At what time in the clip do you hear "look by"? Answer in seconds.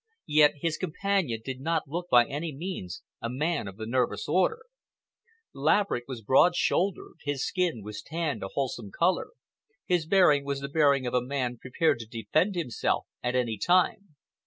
1.87-2.25